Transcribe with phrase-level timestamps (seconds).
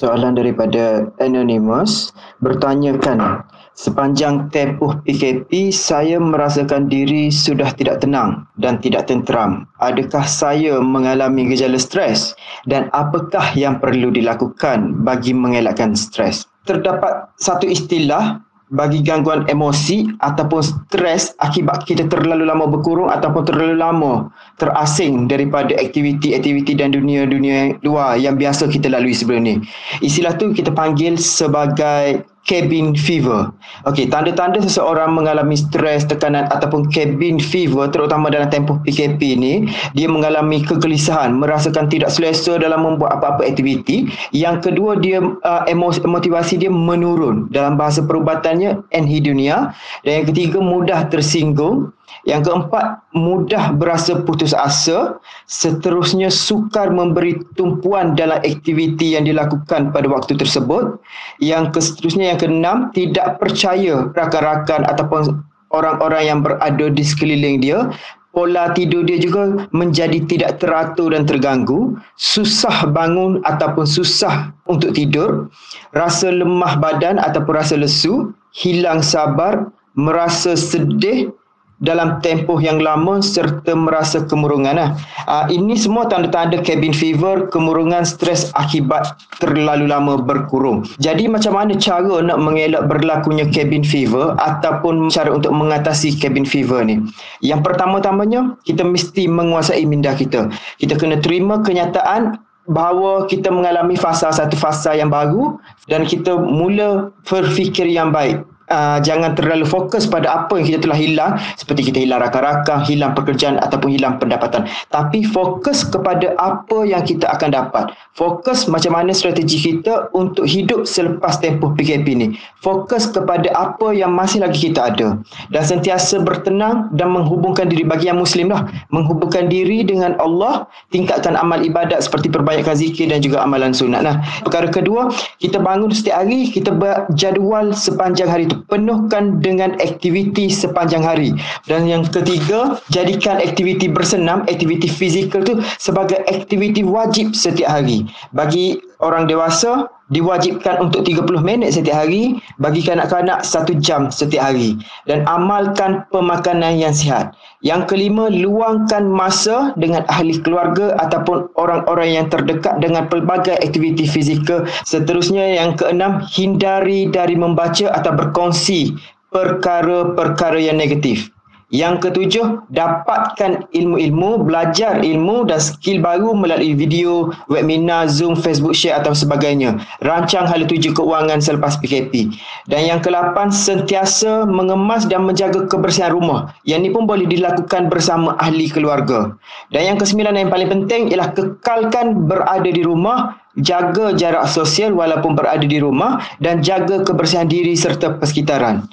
[0.00, 2.08] Soalan daripada Anonymous
[2.40, 3.44] bertanyakan,
[3.76, 9.68] sepanjang tempoh PKP saya merasakan diri sudah tidak tenang dan tidak tenteram.
[9.76, 12.32] Adakah saya mengalami gejala stres
[12.64, 16.48] dan apakah yang perlu dilakukan bagi mengelakkan stres?
[16.64, 18.40] Terdapat satu istilah
[18.70, 24.30] bagi gangguan emosi ataupun stres akibat kita terlalu lama berkurung ataupun terlalu lama
[24.62, 29.54] terasing daripada aktiviti-aktiviti dan dunia-dunia luar yang biasa kita lalui sebelum ni.
[30.00, 33.52] Istilah tu kita panggil sebagai cabin fever.
[33.84, 40.08] Okey, tanda-tanda seseorang mengalami stres, tekanan ataupun cabin fever terutama dalam tempoh PKP ni, dia
[40.08, 44.08] mengalami kegelisahan, merasakan tidak selesa dalam membuat apa-apa aktiviti.
[44.32, 45.62] Yang kedua, dia uh,
[46.04, 47.48] motivasi dia menurun.
[47.52, 51.92] Dalam bahasa perubatannya anhedonia dan yang ketiga mudah tersinggung
[52.28, 55.16] yang keempat, mudah berasa putus asa.
[55.48, 61.00] Seterusnya, sukar memberi tumpuan dalam aktiviti yang dilakukan pada waktu tersebut.
[61.40, 65.40] Yang seterusnya, yang keenam, tidak percaya rakan-rakan ataupun
[65.72, 67.88] orang-orang yang berada di sekeliling dia.
[68.30, 71.98] Pola tidur dia juga menjadi tidak teratur dan terganggu.
[72.14, 75.50] Susah bangun ataupun susah untuk tidur.
[75.98, 78.30] Rasa lemah badan ataupun rasa lesu.
[78.54, 79.66] Hilang sabar.
[79.98, 81.34] Merasa sedih
[81.80, 84.76] dalam tempoh yang lama serta merasa kemurungan.
[84.76, 84.90] Lah.
[85.24, 90.84] Uh, ini semua tanda-tanda cabin fever, kemurungan stres akibat terlalu lama berkurung.
[91.00, 96.84] Jadi macam mana cara nak mengelak berlakunya cabin fever ataupun cara untuk mengatasi cabin fever
[96.84, 97.00] ni?
[97.40, 100.52] Yang pertama-tamanya, kita mesti menguasai minda kita.
[100.76, 102.36] Kita kena terima kenyataan
[102.70, 105.58] bahawa kita mengalami fasa satu fasa yang baru
[105.88, 110.98] dan kita mula berfikir yang baik uh, jangan terlalu fokus pada apa yang kita telah
[110.98, 114.64] hilang seperti kita hilang rakan-rakan, hilang pekerjaan ataupun hilang pendapatan.
[114.88, 117.92] Tapi fokus kepada apa yang kita akan dapat.
[118.14, 122.26] Fokus macam mana strategi kita untuk hidup selepas tempoh PKP ni.
[122.62, 125.18] Fokus kepada apa yang masih lagi kita ada.
[125.50, 128.68] Dan sentiasa bertenang dan menghubungkan diri bagi yang Muslim lah.
[128.94, 134.04] Menghubungkan diri dengan Allah, tingkatkan amal ibadat seperti perbanyakkan zikir dan juga amalan sunat.
[134.04, 135.08] Nah, perkara kedua,
[135.40, 141.30] kita bangun setiap hari, kita berjadual sepanjang hari itu penuhkan dengan aktiviti sepanjang hari.
[141.64, 148.04] Dan yang ketiga, jadikan aktiviti bersenam, aktiviti fizikal tu sebagai aktiviti wajib setiap hari.
[148.34, 154.76] Bagi orang dewasa, diwajibkan untuk 30 minit setiap hari, bagi kanak-kanak 1 jam setiap hari.
[155.08, 157.32] Dan amalkan pemakanan yang sihat.
[157.60, 164.64] Yang kelima, luangkan masa dengan ahli keluarga ataupun orang-orang yang terdekat dengan pelbagai aktiviti fizikal.
[164.84, 168.96] Seterusnya, yang keenam, hindari dari membaca atau berkongsi
[169.30, 171.30] perkara-perkara yang negatif.
[171.70, 178.98] Yang ketujuh, dapatkan ilmu-ilmu, belajar ilmu dan skill baru melalui video, webinar, Zoom, Facebook Share
[178.98, 179.78] atau sebagainya.
[180.02, 182.34] Rancang hala tuju keuangan selepas PKP.
[182.66, 186.50] Dan yang kelapan, sentiasa mengemas dan menjaga kebersihan rumah.
[186.66, 189.30] Yang ini pun boleh dilakukan bersama ahli keluarga.
[189.70, 195.34] Dan yang kesembilan yang paling penting ialah kekalkan berada di rumah jaga jarak sosial walaupun
[195.34, 198.86] berada di rumah dan jaga kebersihan diri serta persekitaran.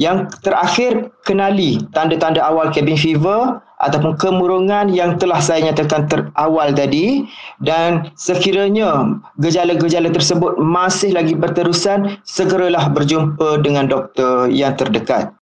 [0.00, 7.26] Yang terakhir, kenali tanda-tanda awal cabin fever ataupun kemurungan yang telah saya nyatakan terawal tadi
[7.60, 15.28] dan sekiranya gejala-gejala tersebut masih lagi berterusan, segeralah berjumpa dengan doktor yang terdekat.